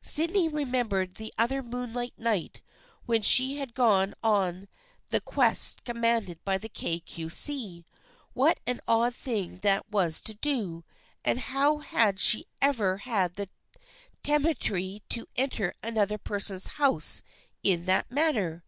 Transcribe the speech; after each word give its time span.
Sydney 0.00 0.48
remembered 0.48 1.16
that 1.16 1.30
other 1.36 1.62
moonlight 1.62 2.14
night 2.16 2.62
when 3.04 3.20
she 3.20 3.58
had 3.58 3.74
gone 3.74 4.14
on 4.22 4.66
the 5.10 5.20
quest 5.20 5.84
commanded 5.84 6.42
by 6.42 6.56
the 6.56 6.70
Kay 6.70 7.00
Cue 7.00 7.28
See. 7.28 7.84
What 8.32 8.60
an 8.66 8.80
odd 8.88 9.14
thing 9.14 9.58
that 9.58 9.90
was 9.90 10.22
to 10.22 10.32
do, 10.36 10.84
and 11.22 11.38
how 11.38 11.80
had 11.80 12.18
she 12.18 12.46
ever 12.62 12.96
had 12.96 13.34
the 13.34 13.50
temerity 14.22 15.02
to 15.10 15.26
enter 15.36 15.74
another 15.82 16.16
person's 16.16 16.66
house 16.78 17.20
in 17.62 17.84
that 17.84 18.10
manner 18.10 18.64